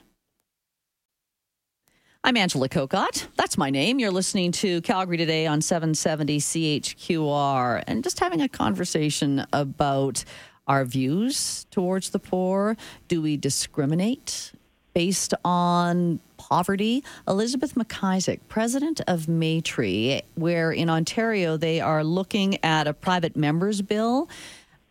I'm 2.23 2.37
Angela 2.37 2.69
Kokott. 2.69 3.27
That's 3.37 3.59
my 3.59 3.71
name. 3.71 3.99
You're 3.99 4.13
listening 4.13 4.53
to 4.53 4.81
Calgary 4.83 5.17
Today 5.17 5.49
on 5.49 5.61
770 5.61 6.39
CHQR 6.39 7.83
and 7.89 8.05
just 8.05 8.21
having 8.21 8.43
a 8.43 8.49
conversation 8.49 9.45
about 9.53 10.25
our 10.67 10.85
views 10.85 11.67
towards 11.71 12.11
the 12.11 12.19
poor? 12.19 12.77
Do 13.09 13.23
we 13.23 13.37
discriminate 13.37 14.53
based 14.95 15.35
on 15.45 16.21
poverty? 16.37 17.05
Elizabeth 17.29 17.75
McIsaac, 17.75 18.41
president 18.49 19.01
of 19.07 19.27
Maytree, 19.27 20.23
where 20.35 20.73
in 20.73 20.89
Ontario 20.91 21.57
they 21.57 21.81
are 21.81 22.03
looking 22.03 22.63
at 22.65 22.87
a 22.87 22.95
private 22.95 23.37
members 23.37 23.83
bill 23.83 24.29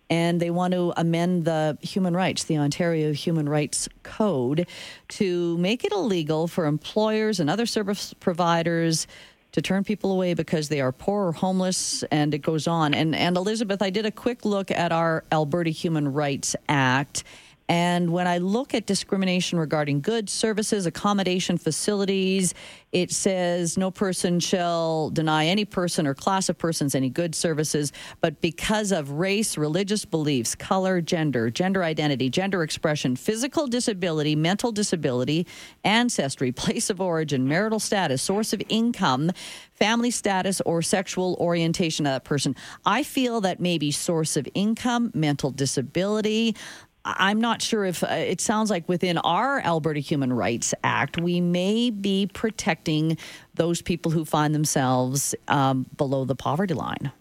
and 0.09 0.39
they 0.39 0.51
want 0.51 0.73
to 0.73 0.93
amend 0.97 1.45
the 1.45 1.77
human 1.81 2.15
rights, 2.15 2.43
the 2.43 2.57
Ontario 2.57 3.11
Human 3.13 3.49
Rights 3.49 3.89
Code, 4.03 4.67
to 5.09 5.57
make 5.57 5.83
it 5.83 5.91
illegal 5.91 6.47
for 6.47 6.65
employers 6.65 7.39
and 7.39 7.49
other 7.49 7.65
service 7.65 8.13
providers 8.19 9.07
to 9.55 9.61
turn 9.61 9.85
people 9.85 10.11
away 10.11 10.33
because 10.33 10.67
they 10.67 10.81
are 10.81 10.91
poor 10.91 11.27
or 11.27 11.31
homeless, 11.31 12.03
and 12.11 12.33
it 12.33 12.39
goes 12.39 12.67
on. 12.67 12.93
And, 12.93 13.15
and 13.15 13.37
Elizabeth, 13.37 13.81
I 13.81 13.89
did 13.89 14.05
a 14.05 14.11
quick 14.11 14.43
look 14.43 14.69
at 14.69 14.91
our 14.91 15.23
Alberta 15.31 15.69
Human 15.69 16.11
Rights 16.11 16.57
Act. 16.67 17.23
And 17.67 18.11
when 18.13 18.27
I 18.27 18.37
look 18.37 18.75
at 18.75 18.85
discrimination 18.85 19.57
regarding 19.57 20.01
goods, 20.01 20.31
services, 20.31 20.85
accommodation 20.85 21.57
facilities, 21.57 22.53
it 22.91 23.11
says 23.11 23.77
no 23.77 23.89
person 23.89 24.39
shall 24.39 25.09
deny 25.09 25.47
any 25.47 25.65
person 25.65 26.05
or 26.05 26.13
class 26.13 26.47
of 26.47 26.57
persons 26.57 26.93
any 26.93 27.09
goods, 27.09 27.37
services, 27.37 27.91
but 28.21 28.39
because 28.39 28.91
of 28.91 29.11
race, 29.11 29.57
religious 29.57 30.05
beliefs, 30.05 30.53
color, 30.53 31.01
gender, 31.01 31.49
gender 31.49 31.83
identity, 31.83 32.29
gender 32.29 32.61
expression, 32.61 33.15
physical 33.15 33.67
disability, 33.67 34.35
mental 34.35 34.71
disability, 34.71 35.47
ancestry, 35.83 36.51
place 36.53 36.89
of 36.89 37.01
origin, 37.01 37.47
marital 37.47 37.79
status, 37.79 38.21
source 38.21 38.53
of 38.53 38.61
income, 38.69 39.31
family 39.73 40.11
status, 40.11 40.61
or 40.61 40.81
sexual 40.81 41.35
orientation 41.39 42.05
of 42.05 42.13
that 42.13 42.23
person. 42.23 42.55
I 42.85 43.03
feel 43.03 43.41
that 43.41 43.59
maybe 43.59 43.91
source 43.91 44.37
of 44.37 44.47
income, 44.53 45.11
mental 45.13 45.51
disability, 45.51 46.55
I'm 47.05 47.39
not 47.39 47.61
sure 47.61 47.85
if 47.85 48.03
uh, 48.03 48.07
it 48.07 48.41
sounds 48.41 48.71
like 48.71 48.89
within 48.89 49.19
our 49.19 49.59
Alberta 49.59 49.99
Human 49.99 50.33
Rights 50.33 50.73
Act, 50.83 51.21
we 51.21 51.39
may 51.39 51.91
be 51.91 52.27
protecting 52.33 53.17
those 53.53 53.81
people 53.81 54.11
who 54.11 54.25
find 54.25 54.55
themselves 54.55 55.35
um, 55.47 55.85
below 55.95 56.25
the 56.25 56.35
poverty 56.35 56.73
line. 56.73 57.11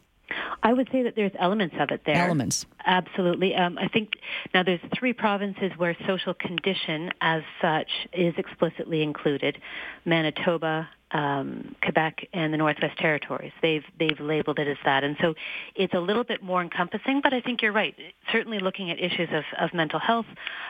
I 0.62 0.72
would 0.72 0.88
say 0.90 1.02
that 1.02 1.14
there's 1.14 1.32
elements 1.38 1.76
of 1.78 1.90
it 1.90 2.00
there. 2.06 2.16
Elements. 2.16 2.64
Absolutely. 2.86 3.54
Um, 3.54 3.76
I 3.76 3.86
think 3.88 4.12
now 4.54 4.62
there's 4.62 4.80
three 4.98 5.12
provinces 5.12 5.70
where 5.76 5.94
social 6.06 6.32
condition 6.32 7.10
as 7.20 7.42
such 7.60 7.90
is 8.14 8.34
explicitly 8.38 9.02
included. 9.02 9.60
Manitoba, 10.06 10.88
um, 11.14 11.76
Quebec 11.80 12.26
and 12.32 12.52
the 12.52 12.58
Northwest 12.58 12.98
Territories. 12.98 13.52
They've 13.62 13.84
they've 13.98 14.18
labeled 14.20 14.58
it 14.58 14.68
as 14.68 14.76
that, 14.84 15.04
and 15.04 15.16
so 15.20 15.34
it's 15.74 15.94
a 15.94 16.00
little 16.00 16.24
bit 16.24 16.42
more 16.42 16.60
encompassing. 16.60 17.20
But 17.22 17.32
I 17.32 17.40
think 17.40 17.62
you're 17.62 17.72
right. 17.72 17.94
Certainly, 18.30 18.58
looking 18.58 18.90
at 18.90 18.98
issues 18.98 19.28
of, 19.32 19.44
of 19.58 19.72
mental 19.72 20.00
health 20.00 20.26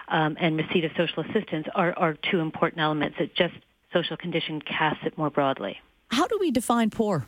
um, 0.09 0.37
and 0.39 0.57
receipt 0.57 0.85
of 0.85 0.93
social 0.97 1.25
assistance 1.25 1.67
are, 1.75 1.95
are 1.97 2.15
two 2.31 2.41
important 2.41 2.81
elements. 2.81 3.17
That 3.19 3.35
just 3.35 3.55
social 3.93 4.17
condition 4.17 4.61
casts 4.61 5.01
it 5.05 5.17
more 5.17 5.31
broadly. 5.31 5.81
How 6.11 6.27
do 6.27 6.37
we 6.39 6.51
define 6.51 6.91
poor? 6.91 7.27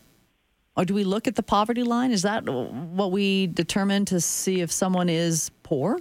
Or 0.77 0.85
do 0.85 0.93
we 0.93 1.05
look 1.05 1.27
at 1.27 1.37
the 1.37 1.43
poverty 1.43 1.83
line? 1.83 2.13
Is 2.13 2.23
that 2.23 2.45
what 2.45 3.11
we 3.11 3.47
determine 3.47 4.05
to 4.07 4.21
see 4.21 4.61
if 4.61 4.71
someone 4.71 5.09
is 5.09 5.51
poor? 5.63 5.99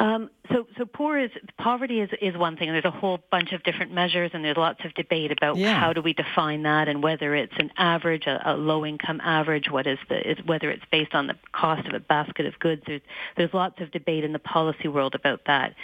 Um, 0.00 0.30
so, 0.52 0.66
so 0.76 0.86
poor 0.86 1.18
is 1.18 1.30
poverty 1.58 2.00
is 2.00 2.10
is 2.20 2.36
one 2.36 2.56
thing, 2.56 2.68
and 2.68 2.74
there's 2.74 2.84
a 2.84 2.96
whole 2.96 3.18
bunch 3.30 3.52
of 3.52 3.64
different 3.64 3.92
measures, 3.92 4.30
and 4.32 4.44
there's 4.44 4.56
lots 4.56 4.84
of 4.84 4.94
debate 4.94 5.32
about 5.32 5.56
yeah. 5.56 5.78
how 5.78 5.92
do 5.92 6.00
we 6.00 6.12
define 6.12 6.62
that, 6.62 6.86
and 6.88 7.02
whether 7.02 7.34
it's 7.34 7.54
an 7.58 7.72
average, 7.76 8.26
a, 8.26 8.40
a 8.44 8.54
low 8.56 8.86
income 8.86 9.20
average, 9.22 9.70
what 9.70 9.88
is 9.88 9.98
the 10.08 10.30
is 10.30 10.38
whether 10.46 10.70
it's 10.70 10.84
based 10.92 11.14
on 11.14 11.26
the 11.26 11.34
cost 11.50 11.86
of 11.88 11.94
a 11.94 12.00
basket 12.00 12.46
of 12.46 12.56
goods. 12.60 12.82
There's 12.86 13.00
there's 13.36 13.52
lots 13.52 13.80
of 13.80 13.90
debate 13.90 14.22
in 14.22 14.32
the 14.32 14.38
policy 14.38 14.86
world 14.86 15.16
about 15.16 15.40
that. 15.46 15.74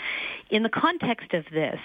In 0.49 0.62
the 0.62 0.68
context 0.68 1.35
of 1.35 1.44
this, 1.50 1.80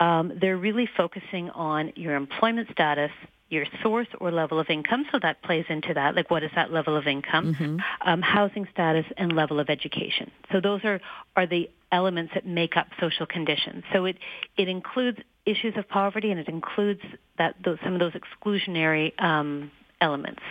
um, 0.00 0.32
they're 0.40 0.56
really 0.56 0.88
focusing 0.96 1.50
on 1.50 1.92
your 1.94 2.16
employment 2.16 2.68
status, 2.72 3.12
your 3.50 3.66
source 3.82 4.06
or 4.20 4.30
level 4.30 4.58
of 4.58 4.70
income. 4.70 5.04
So 5.12 5.18
that 5.20 5.42
plays 5.42 5.66
into 5.68 5.92
that. 5.94 6.14
Like, 6.14 6.30
what 6.30 6.42
is 6.42 6.50
that 6.54 6.72
level 6.72 6.96
of 6.96 7.06
income? 7.06 7.54
Mm-hmm. 7.54 7.78
Um, 8.08 8.22
housing 8.22 8.66
status 8.72 9.04
and 9.16 9.32
level 9.32 9.60
of 9.60 9.68
education. 9.68 10.30
So 10.50 10.60
those 10.60 10.84
are 10.84 11.00
are 11.36 11.46
the 11.46 11.68
elements 11.92 12.32
that 12.34 12.46
make 12.46 12.76
up 12.76 12.86
social 13.00 13.26
conditions. 13.26 13.84
So 13.92 14.04
it 14.06 14.16
it 14.56 14.68
includes 14.68 15.18
issues 15.46 15.76
of 15.76 15.88
poverty 15.88 16.30
and 16.30 16.38
it 16.38 16.48
includes 16.48 17.02
that 17.38 17.56
those, 17.64 17.78
some 17.82 17.94
of 17.94 18.00
those 18.00 18.12
exclusionary 18.12 19.20
um, 19.20 19.70
elements. 20.00 20.42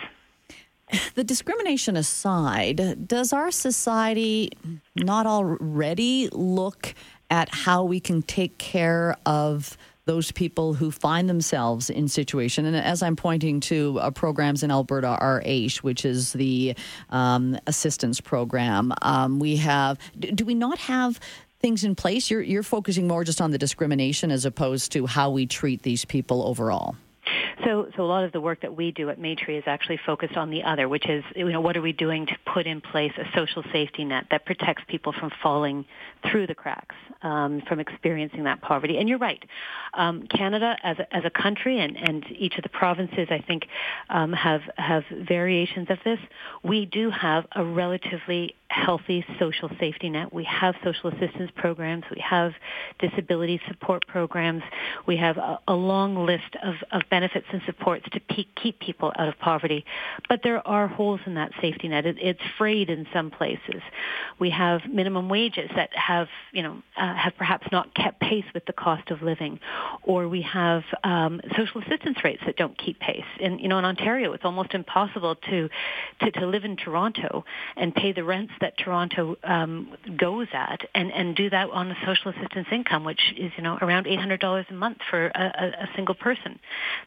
The 1.14 1.22
discrimination 1.22 1.96
aside, 1.96 3.06
does 3.06 3.32
our 3.32 3.52
society 3.52 4.50
not 4.96 5.24
already 5.24 6.28
look 6.32 6.94
at 7.30 7.48
how 7.54 7.84
we 7.84 8.00
can 8.00 8.22
take 8.22 8.58
care 8.58 9.16
of 9.24 9.76
those 10.10 10.32
people 10.32 10.74
who 10.74 10.90
find 10.90 11.28
themselves 11.28 11.88
in 11.88 12.08
situation. 12.08 12.64
And 12.64 12.74
as 12.74 13.00
I'm 13.00 13.14
pointing 13.14 13.60
to 13.60 13.96
uh, 14.00 14.10
programs 14.10 14.64
in 14.64 14.72
Alberta, 14.72 15.16
AISH, 15.44 15.84
which 15.84 16.04
is 16.04 16.32
the 16.32 16.74
um, 17.10 17.56
assistance 17.68 18.20
program, 18.20 18.92
um, 19.02 19.38
we 19.38 19.54
have. 19.58 20.00
Do 20.18 20.44
we 20.44 20.54
not 20.54 20.78
have? 20.78 21.20
Things 21.60 21.84
in 21.84 21.94
place. 21.94 22.28
You're 22.28 22.40
you're 22.40 22.64
focusing 22.64 23.06
more 23.06 23.22
just 23.22 23.40
on 23.40 23.52
the 23.52 23.58
discrimination 23.58 24.32
as 24.32 24.44
opposed 24.44 24.90
to 24.92 25.06
how 25.06 25.30
we 25.30 25.46
treat 25.46 25.82
these 25.82 26.04
people 26.04 26.42
overall. 26.42 26.96
So, 27.64 27.90
so 27.96 28.02
a 28.02 28.06
lot 28.06 28.24
of 28.24 28.32
the 28.32 28.40
work 28.40 28.62
that 28.62 28.76
we 28.76 28.90
do 28.90 29.10
at 29.10 29.18
Maytree 29.18 29.58
is 29.58 29.64
actually 29.66 29.98
focused 30.04 30.36
on 30.36 30.50
the 30.50 30.62
other, 30.62 30.88
which 30.88 31.08
is, 31.08 31.24
you 31.34 31.50
know, 31.50 31.60
what 31.60 31.76
are 31.76 31.82
we 31.82 31.92
doing 31.92 32.26
to 32.26 32.36
put 32.52 32.66
in 32.66 32.80
place 32.80 33.12
a 33.18 33.24
social 33.34 33.62
safety 33.72 34.04
net 34.04 34.26
that 34.30 34.46
protects 34.46 34.82
people 34.88 35.12
from 35.12 35.30
falling 35.42 35.84
through 36.30 36.46
the 36.46 36.54
cracks, 36.54 36.94
um, 37.22 37.62
from 37.68 37.80
experiencing 37.80 38.44
that 38.44 38.60
poverty. 38.62 38.98
And 38.98 39.08
you're 39.08 39.18
right, 39.18 39.42
um, 39.94 40.26
Canada 40.28 40.76
as 40.82 40.98
a, 40.98 41.14
as 41.14 41.24
a 41.24 41.30
country 41.30 41.80
and, 41.80 41.96
and 41.96 42.24
each 42.30 42.56
of 42.56 42.62
the 42.62 42.68
provinces, 42.68 43.28
I 43.30 43.40
think, 43.40 43.66
um, 44.08 44.32
have 44.32 44.62
have 44.76 45.04
variations 45.10 45.88
of 45.90 45.98
this. 46.04 46.18
We 46.62 46.86
do 46.86 47.10
have 47.10 47.46
a 47.54 47.64
relatively 47.64 48.54
healthy 48.70 49.24
social 49.38 49.68
safety 49.80 50.08
net. 50.08 50.32
We 50.32 50.44
have 50.44 50.76
social 50.84 51.10
assistance 51.10 51.50
programs. 51.56 52.04
We 52.14 52.22
have 52.22 52.52
disability 53.00 53.60
support 53.66 54.06
programs. 54.06 54.62
We 55.06 55.16
have 55.16 55.38
a, 55.38 55.58
a 55.66 55.74
long 55.74 56.24
list 56.24 56.54
of, 56.62 56.76
of 56.92 57.02
benefits 57.10 57.46
and 57.52 57.60
supports 57.66 58.06
to 58.12 58.20
pe- 58.20 58.46
keep 58.62 58.78
people 58.78 59.12
out 59.18 59.28
of 59.28 59.36
poverty. 59.40 59.84
But 60.28 60.40
there 60.44 60.66
are 60.66 60.86
holes 60.86 61.20
in 61.26 61.34
that 61.34 61.50
safety 61.60 61.88
net. 61.88 62.06
It, 62.06 62.16
it's 62.20 62.40
frayed 62.56 62.90
in 62.90 63.06
some 63.12 63.32
places. 63.32 63.82
We 64.38 64.50
have 64.50 64.82
minimum 64.88 65.28
wages 65.28 65.68
that 65.74 65.90
have, 65.94 66.28
you 66.52 66.62
know, 66.62 66.80
uh, 66.96 67.14
have 67.14 67.32
perhaps 67.36 67.66
not 67.72 67.92
kept 67.94 68.20
pace 68.20 68.44
with 68.54 68.66
the 68.66 68.72
cost 68.72 69.10
of 69.10 69.20
living, 69.20 69.58
or 70.04 70.28
we 70.28 70.42
have 70.42 70.84
um, 71.02 71.40
social 71.56 71.82
assistance 71.82 72.18
rates 72.22 72.42
that 72.46 72.56
don't 72.56 72.78
keep 72.78 73.00
pace. 73.00 73.24
And 73.40 73.60
you 73.60 73.66
know, 73.66 73.78
in 73.78 73.84
Ontario, 73.84 74.32
it's 74.32 74.44
almost 74.44 74.74
impossible 74.74 75.34
to 75.34 75.68
to, 76.20 76.30
to 76.30 76.46
live 76.46 76.64
in 76.64 76.76
Toronto 76.76 77.44
and 77.76 77.92
pay 77.92 78.12
the 78.12 78.22
rents 78.22 78.52
that 78.60 78.76
Toronto 78.78 79.36
um, 79.42 79.96
goes 80.16 80.48
at, 80.52 80.80
and 80.94 81.12
and 81.12 81.34
do 81.36 81.50
that 81.50 81.70
on 81.70 81.90
a 81.90 81.96
social 82.04 82.30
assistance 82.30 82.68
income, 82.70 83.04
which 83.04 83.20
is 83.36 83.52
you 83.56 83.62
know 83.62 83.78
around 83.80 84.06
eight 84.06 84.18
hundred 84.18 84.40
dollars 84.40 84.66
a 84.70 84.74
month 84.74 84.98
for 85.08 85.26
a, 85.26 85.40
a, 85.40 85.84
a 85.84 85.88
single 85.96 86.14
person. 86.14 86.58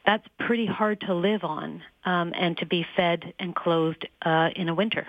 That's 0.06 0.28
pretty 0.40 0.66
hard 0.66 1.02
to 1.02 1.14
live 1.14 1.44
on 1.44 1.82
um, 2.06 2.34
and 2.36 2.58
to 2.58 2.66
be 2.66 2.86
fed 2.96 3.34
and 3.40 3.56
clothed 3.56 4.08
uh, 4.24 4.50
in 4.56 4.70
a 4.70 4.76
winter. 4.76 5.08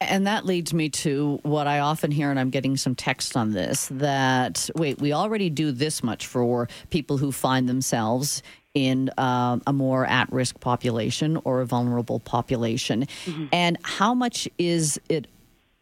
And 0.00 0.28
that 0.28 0.46
leads 0.46 0.72
me 0.72 0.90
to 0.90 1.40
what 1.42 1.66
I 1.66 1.80
often 1.80 2.12
hear, 2.12 2.30
and 2.30 2.38
I'm 2.38 2.50
getting 2.50 2.76
some 2.76 2.94
text 2.94 3.36
on 3.36 3.50
this 3.52 3.88
that, 3.90 4.70
wait, 4.76 5.00
we 5.00 5.12
already 5.12 5.50
do 5.50 5.72
this 5.72 6.04
much 6.04 6.28
for 6.28 6.68
people 6.90 7.18
who 7.18 7.32
find 7.32 7.68
themselves 7.68 8.42
in 8.74 9.10
uh, 9.18 9.58
a 9.66 9.72
more 9.72 10.06
at 10.06 10.32
risk 10.32 10.60
population 10.60 11.40
or 11.44 11.62
a 11.62 11.66
vulnerable 11.66 12.20
population. 12.20 13.06
Mm-hmm. 13.24 13.46
And 13.52 13.76
how 13.82 14.14
much 14.14 14.48
is 14.56 15.00
it 15.08 15.26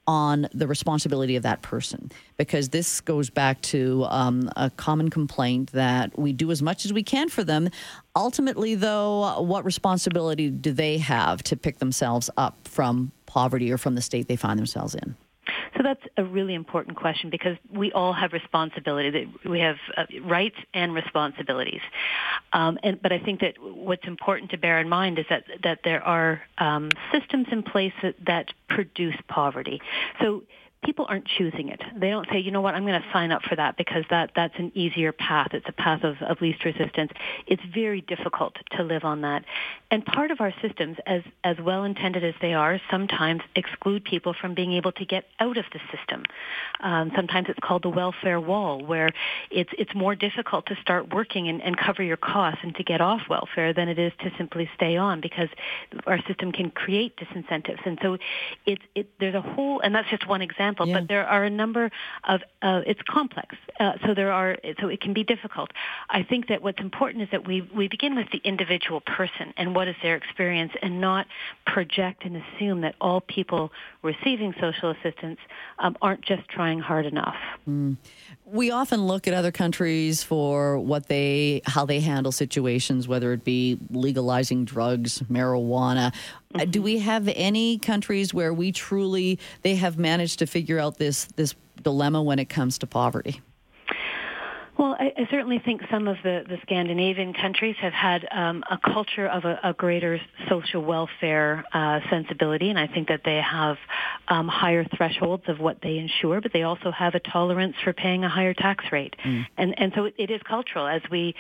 on 0.07 0.49
the 0.53 0.67
responsibility 0.67 1.37
of 1.37 1.43
that 1.43 1.63
person 1.63 2.11
because 2.37 2.69
this 2.69 3.01
goes 3.01 3.31
back 3.31 3.61
to 3.63 4.05
um, 4.09 4.51
a 4.57 4.71
common 4.71 5.11
complaint 5.11 5.73
that 5.73 6.17
we 6.19 6.33
do 6.33 6.51
as 6.51 6.63
much 6.63 6.85
as 6.85 6.93
we 6.93 7.03
can 7.03 7.29
for 7.29 7.43
them. 7.43 7.69
Ultimately, 8.15 8.75
though, 8.75 9.41
what 9.43 9.65
responsibility 9.65 10.51
do 10.51 10.73
they 10.73 10.99
have 10.99 11.43
to 11.45 11.57
pick 11.57 11.79
themselves 11.79 12.31
up 12.37 12.57
from 12.65 13.13
poverty 13.27 13.73
or 13.73 13.79
from 13.79 13.95
the 13.95 14.03
state 14.03 14.29
they 14.29 14.37
find 14.37 14.59
themselves 14.59 14.95
in? 14.95 15.17
So 15.77 15.83
that's 15.83 16.03
a 16.17 16.25
really 16.25 16.55
important 16.55 16.97
question 16.97 17.29
because 17.31 17.57
we 17.71 17.93
all 17.93 18.13
have 18.13 18.33
responsibility. 18.33 19.29
We 19.45 19.61
have 19.61 19.77
uh, 19.97 20.05
rights 20.23 20.57
and 20.73 20.95
responsibilities. 20.95 21.83
Um, 22.53 22.79
and, 22.83 23.01
but 23.01 23.13
I 23.13 23.19
think 23.19 23.41
that 23.41 23.55
what's 23.61 24.07
important 24.07 24.53
to 24.53 24.59
bear 24.59 24.81
in 24.81 24.89
mind 24.89 25.19
is 25.19 25.27
that, 25.29 25.45
that 25.65 25.81
there 25.85 26.03
are 26.03 26.43
um, 26.59 26.91
systems 27.13 27.47
in 27.51 27.63
place 27.63 27.93
that, 28.03 28.15
that 28.27 28.47
produce 28.69 29.17
poverty. 29.29 29.81
So 30.21 30.45
people 30.87 31.05
aren't 31.09 31.27
choosing 31.27 31.69
it. 31.69 31.83
They 31.97 32.11
don't 32.11 32.29
say, 32.31 32.39
you 32.39 32.53
know 32.53 32.61
what, 32.61 32.77
I'm 32.77 32.87
going 32.87 33.01
to 33.01 33.09
sign 33.13 33.33
up 33.33 33.43
for 33.43 33.57
that 33.57 33.77
because 33.77 34.05
that, 34.09 34.31
that's 34.37 34.55
an 34.57 34.71
easier 34.75 35.11
path. 35.11 35.49
It's 35.53 35.69
a 35.69 35.73
path 35.73 36.05
of, 36.05 36.23
of 36.23 36.41
least 36.41 36.65
resistance. 36.65 37.11
It's 37.49 37.63
very 37.75 38.03
difficult 38.03 38.55
to 38.77 38.85
live 38.85 39.03
on 39.03 39.23
that. 39.23 39.45
And 39.91 40.07
part 40.07 40.31
of 40.31 40.41
our 40.41 40.55
systems, 40.63 40.97
as, 41.05 41.23
as 41.43 41.57
well 41.59 41.83
intended 41.83 42.23
as 42.23 42.35
they 42.41 42.55
are, 42.55 42.81
sometimes 42.89 43.43
exclude 43.57 44.05
people 44.05 44.33
from 44.33 44.55
being 44.55 44.73
able 44.75 44.93
to 44.93 45.05
get 45.05 45.25
out 45.41 45.57
of 45.57 45.65
the 45.73 45.81
system. 45.91 46.23
Um, 46.81 47.11
sometimes 47.17 47.49
it's 47.49 47.59
called 47.61 47.83
the 47.83 47.91
welfare 47.91 48.41
wall, 48.41 48.81
where 48.85 49.11
it's, 49.51 49.71
it's 49.77 49.95
more 49.95 50.15
difficult 50.15 50.67
to 50.67 50.77
start 50.81 51.13
working 51.13 51.49
and, 51.49 51.61
and 51.63 51.77
cover 51.77 52.05
your 52.05 52.17
costs 52.17 52.61
and 52.63 52.77
to 52.77 52.85
get 52.85 53.01
off 53.01 53.23
welfare 53.29 53.73
than 53.73 53.89
it 53.89 53.99
is 53.99 54.13
to 54.21 54.31
simply 54.39 54.71
stay 54.77 54.97
on 54.97 55.21
because 55.21 55.49
our 56.07 56.21
system 56.29 56.53
can 56.53 56.71
create 56.71 57.17
disincentives. 57.17 57.85
And 57.85 57.99
so 58.01 58.19
it's, 58.67 58.83
it, 58.95 59.09
there's 59.19 59.35
a 59.35 59.41
whole, 59.41 59.81
and 59.81 59.93
that's 59.93 60.09
just 60.11 60.29
one 60.29 60.43
example 60.43 60.76
example, 60.77 60.89
Yeah. 60.89 61.01
but 61.01 61.09
there 61.09 61.27
are 61.27 61.45
a 61.45 61.51
number 61.51 61.91
of, 62.25 62.43
uh, 62.63 62.83
it's 62.87 63.01
complex. 63.09 63.57
Uh, 63.79 63.93
so 64.05 64.15
there 64.15 64.33
are, 64.33 64.57
so 64.81 64.89
it 64.89 65.01
can 65.01 65.13
be 65.13 65.25
difficult. 65.25 65.71
I 66.11 66.23
think 66.23 66.49
that 66.49 66.63
what's 66.63 66.81
important 66.81 67.23
is 67.23 67.29
that 67.31 67.47
we, 67.47 67.63
we 67.75 67.89
begin 67.89 68.15
with 68.15 68.31
the 68.31 68.41
individual 68.45 69.01
person 69.01 69.53
and 69.57 69.75
what 69.75 69.89
is 69.89 69.97
their 70.03 70.17
experience 70.17 70.73
and 70.83 71.01
not 71.01 71.27
project 71.67 72.25
and 72.25 72.43
assume 72.43 72.81
that 72.83 72.95
all 73.01 73.21
people 73.21 73.73
receiving 74.03 74.55
social 74.61 74.91
assistance 74.91 75.39
um, 75.79 75.97
aren't 76.01 76.23
just 76.23 76.49
trying 76.49 76.79
hard 76.79 77.07
enough. 77.07 77.37
We 78.45 78.71
often 78.71 79.07
look 79.07 79.27
at 79.27 79.35
other 79.35 79.53
countries 79.53 80.23
for 80.23 80.79
what 80.79 81.09
they 81.09 81.63
how 81.67 81.85
they 81.85 82.01
handle 82.01 82.33
situations, 82.33 83.09
whether 83.09 83.33
it 83.33 83.45
be 83.45 83.79
legalizing 83.91 84.65
drugs, 84.65 85.21
marijuana. 85.31 86.15
Uh, 86.61 86.65
Do 86.65 86.83
we 86.83 86.99
have 86.99 87.29
any 87.35 87.79
countries 87.79 88.33
where 88.33 88.53
we 88.53 88.73
truly 88.73 89.39
they 89.63 89.77
have 89.77 89.99
managed 89.99 90.39
to 90.41 90.47
figure 90.47 90.79
out 90.79 90.99
this 90.99 91.27
this 91.37 91.55
dilemma 91.83 92.23
when 92.23 92.39
it 92.39 92.49
comes 92.49 92.79
to 92.79 92.87
poverty? 92.87 93.41
Well, 94.79 94.95
I, 94.99 95.13
I 95.17 95.27
certainly 95.31 95.59
think 95.59 95.81
some 95.91 96.07
of 96.07 96.17
the, 96.23 96.45
the 96.47 96.59
Scandinavian 96.63 97.33
countries 97.33 97.77
have 97.81 97.95
had 97.95 98.29
um, 98.31 98.63
a 98.71 98.79
culture 98.79 99.27
of 99.27 99.45
a, 99.45 99.59
a 99.65 99.73
greater 99.73 100.21
social 100.51 100.83
welfare 100.83 101.65
uh, 101.73 102.01
sensibility, 102.11 102.69
and 102.69 102.79
I 102.79 102.87
think 102.87 103.09
that 103.09 103.23
they 103.25 103.41
have 103.41 103.79
um, 104.29 104.49
higher 104.49 104.85
thresholds 104.97 105.45
of 105.49 105.61
what 105.61 105.79
they 105.83 105.97
insure, 105.97 106.43
but 106.43 106.53
they 106.53 106.63
also 106.63 106.91
have 106.91 107.15
a 107.15 107.21
tolerance 107.21 107.75
for 107.85 107.95
paying 107.95 108.25
a 108.25 108.29
higher 108.29 108.53
tax 108.53 108.85
rate. 108.93 109.17
And, 109.57 109.75
and 109.79 109.93
so 109.95 110.05
it, 110.05 110.15
it 110.19 110.31
is 110.31 110.43
cultural. 110.47 110.87
As 110.87 111.01
we, 111.11 111.35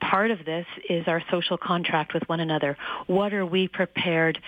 part 0.00 0.30
of 0.30 0.44
this 0.46 0.66
is 0.88 1.06
our 1.08 1.22
social 1.30 1.58
contract 1.58 2.14
with 2.14 2.22
one 2.26 2.40
another. 2.40 2.78
What 3.06 3.34
are 3.34 3.44
we 3.44 3.68
prepared 3.68 4.38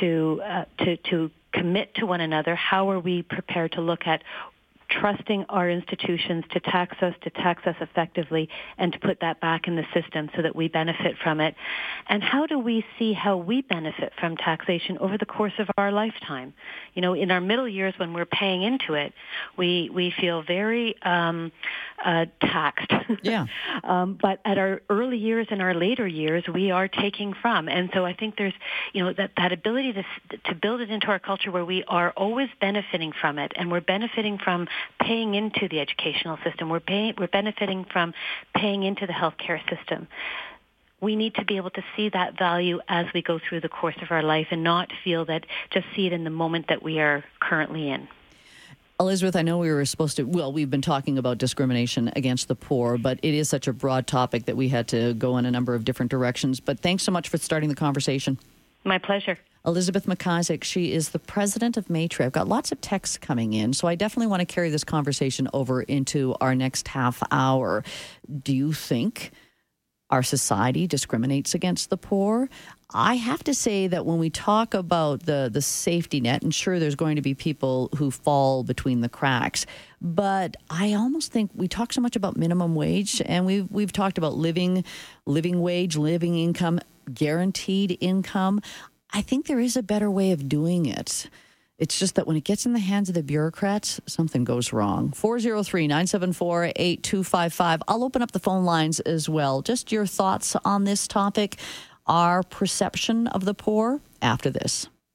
to 0.00 0.40
uh, 0.44 0.64
to 0.78 0.96
to 1.10 1.30
commit 1.52 1.94
to 1.96 2.06
one 2.06 2.20
another? 2.20 2.54
How 2.54 2.90
are 2.90 3.00
we 3.00 3.22
prepared 3.22 3.72
to 3.72 3.80
look 3.80 4.06
at 4.06 4.22
trusting 5.00 5.44
our 5.48 5.70
institutions 5.70 6.44
to 6.52 6.60
tax 6.60 6.96
us, 7.02 7.14
to 7.22 7.30
tax 7.30 7.66
us 7.66 7.76
effectively, 7.80 8.48
and 8.78 8.92
to 8.92 8.98
put 8.98 9.20
that 9.20 9.40
back 9.40 9.66
in 9.66 9.76
the 9.76 9.84
system 9.94 10.30
so 10.36 10.42
that 10.42 10.54
we 10.54 10.68
benefit 10.68 11.16
from 11.22 11.40
it? 11.40 11.54
And 12.08 12.22
how 12.22 12.46
do 12.46 12.58
we 12.58 12.84
see 12.98 13.12
how 13.12 13.36
we 13.36 13.62
benefit 13.62 14.12
from 14.18 14.36
taxation 14.36 14.98
over 14.98 15.18
the 15.18 15.26
course 15.26 15.52
of 15.58 15.68
our 15.76 15.92
lifetime? 15.92 16.54
You 16.94 17.02
know, 17.02 17.14
in 17.14 17.30
our 17.30 17.40
middle 17.40 17.68
years 17.68 17.94
when 17.96 18.12
we're 18.12 18.26
paying 18.26 18.62
into 18.62 18.94
it, 18.94 19.12
we, 19.56 19.90
we 19.92 20.12
feel 20.20 20.42
very 20.42 20.96
um, 21.02 21.52
uh, 22.04 22.26
taxed. 22.40 22.92
Yeah. 23.22 23.46
um, 23.84 24.18
but 24.20 24.40
at 24.44 24.58
our 24.58 24.82
early 24.90 25.18
years 25.18 25.46
and 25.50 25.62
our 25.62 25.74
later 25.74 26.06
years, 26.06 26.44
we 26.52 26.70
are 26.70 26.88
taking 26.88 27.34
from. 27.40 27.68
And 27.68 27.90
so 27.94 28.04
I 28.04 28.14
think 28.14 28.36
there's, 28.36 28.54
you 28.92 29.04
know, 29.04 29.12
that, 29.12 29.32
that 29.36 29.52
ability 29.52 29.92
to, 29.94 30.04
to 30.46 30.54
build 30.54 30.80
it 30.80 30.90
into 30.90 31.06
our 31.08 31.18
culture 31.18 31.50
where 31.50 31.64
we 31.64 31.84
are 31.88 32.10
always 32.10 32.48
benefiting 32.60 33.12
from 33.20 33.38
it 33.38 33.52
and 33.56 33.70
we're 33.70 33.80
benefiting 33.80 34.38
from 34.38 34.68
paying 35.00 35.34
into 35.34 35.68
the 35.68 35.80
educational 35.80 36.38
system. 36.44 36.68
We're 36.68 36.80
paying, 36.80 37.14
we're 37.18 37.26
benefiting 37.26 37.84
from 37.84 38.14
paying 38.54 38.82
into 38.82 39.06
the 39.06 39.12
healthcare 39.12 39.60
system. 39.68 40.08
We 41.00 41.16
need 41.16 41.34
to 41.34 41.44
be 41.44 41.56
able 41.56 41.70
to 41.70 41.82
see 41.96 42.10
that 42.10 42.38
value 42.38 42.80
as 42.88 43.06
we 43.12 43.22
go 43.22 43.40
through 43.40 43.60
the 43.60 43.68
course 43.68 43.96
of 44.02 44.10
our 44.10 44.22
life 44.22 44.48
and 44.50 44.62
not 44.62 44.90
feel 45.02 45.24
that 45.24 45.46
just 45.70 45.86
see 45.96 46.06
it 46.06 46.12
in 46.12 46.22
the 46.24 46.30
moment 46.30 46.68
that 46.68 46.82
we 46.82 47.00
are 47.00 47.24
currently 47.40 47.90
in. 47.90 48.06
Elizabeth, 49.00 49.34
I 49.34 49.42
know 49.42 49.58
we 49.58 49.72
were 49.72 49.84
supposed 49.84 50.16
to, 50.18 50.22
well, 50.22 50.52
we've 50.52 50.70
been 50.70 50.80
talking 50.82 51.18
about 51.18 51.38
discrimination 51.38 52.12
against 52.14 52.46
the 52.46 52.54
poor, 52.54 52.98
but 52.98 53.18
it 53.22 53.34
is 53.34 53.48
such 53.48 53.66
a 53.66 53.72
broad 53.72 54.06
topic 54.06 54.44
that 54.44 54.56
we 54.56 54.68
had 54.68 54.86
to 54.88 55.14
go 55.14 55.38
in 55.38 55.44
a 55.44 55.50
number 55.50 55.74
of 55.74 55.84
different 55.84 56.10
directions. 56.10 56.60
But 56.60 56.78
thanks 56.78 57.02
so 57.02 57.10
much 57.10 57.28
for 57.28 57.36
starting 57.38 57.68
the 57.68 57.74
conversation. 57.74 58.38
My 58.84 58.98
pleasure. 58.98 59.38
Elizabeth 59.64 60.06
McIsaac, 60.06 60.64
she 60.64 60.92
is 60.92 61.10
the 61.10 61.18
president 61.18 61.76
of 61.76 61.86
Maytree. 61.86 62.24
I've 62.24 62.32
got 62.32 62.48
lots 62.48 62.72
of 62.72 62.80
texts 62.80 63.16
coming 63.16 63.52
in, 63.52 63.72
so 63.72 63.86
I 63.86 63.94
definitely 63.94 64.26
want 64.26 64.40
to 64.40 64.46
carry 64.46 64.70
this 64.70 64.84
conversation 64.84 65.48
over 65.52 65.82
into 65.82 66.34
our 66.40 66.54
next 66.54 66.88
half 66.88 67.22
hour. 67.30 67.84
Do 68.42 68.54
you 68.54 68.72
think 68.72 69.30
our 70.10 70.22
society 70.22 70.86
discriminates 70.86 71.54
against 71.54 71.90
the 71.90 71.96
poor? 71.96 72.50
I 72.92 73.14
have 73.14 73.42
to 73.44 73.54
say 73.54 73.86
that 73.86 74.04
when 74.04 74.18
we 74.18 74.28
talk 74.28 74.74
about 74.74 75.22
the 75.22 75.48
the 75.50 75.62
safety 75.62 76.20
net, 76.20 76.42
and 76.42 76.54
sure, 76.54 76.78
there's 76.78 76.96
going 76.96 77.16
to 77.16 77.22
be 77.22 77.32
people 77.32 77.88
who 77.96 78.10
fall 78.10 78.64
between 78.64 79.00
the 79.00 79.08
cracks, 79.08 79.64
but 80.00 80.56
I 80.68 80.92
almost 80.92 81.32
think 81.32 81.52
we 81.54 81.68
talk 81.68 81.92
so 81.92 82.00
much 82.00 82.16
about 82.16 82.36
minimum 82.36 82.74
wage, 82.74 83.22
and 83.24 83.46
we've 83.46 83.70
we've 83.70 83.92
talked 83.92 84.18
about 84.18 84.34
living 84.34 84.84
living 85.24 85.62
wage, 85.62 85.96
living 85.96 86.38
income, 86.38 86.80
guaranteed 87.12 87.96
income. 88.00 88.60
I 89.12 89.20
think 89.20 89.46
there 89.46 89.60
is 89.60 89.76
a 89.76 89.82
better 89.82 90.10
way 90.10 90.32
of 90.32 90.48
doing 90.48 90.86
it. 90.86 91.28
It's 91.78 91.98
just 91.98 92.14
that 92.14 92.26
when 92.26 92.36
it 92.36 92.44
gets 92.44 92.64
in 92.64 92.72
the 92.72 92.78
hands 92.78 93.08
of 93.08 93.14
the 93.14 93.22
bureaucrats, 93.22 94.00
something 94.06 94.44
goes 94.44 94.72
wrong. 94.72 95.12
403 95.12 95.86
974 95.86 96.72
8255. 96.76 97.82
I'll 97.88 98.04
open 98.04 98.22
up 98.22 98.32
the 98.32 98.38
phone 98.38 98.64
lines 98.64 99.00
as 99.00 99.28
well. 99.28 99.62
Just 99.62 99.90
your 99.90 100.06
thoughts 100.06 100.56
on 100.64 100.84
this 100.84 101.08
topic, 101.08 101.56
our 102.06 102.42
perception 102.42 103.26
of 103.26 103.44
the 103.44 103.54
poor 103.54 104.00
after 104.22 104.48
this. 104.48 104.88